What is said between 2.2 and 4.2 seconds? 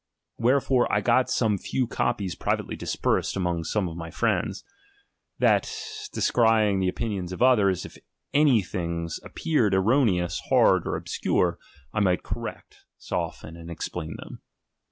privately dispersed among some of my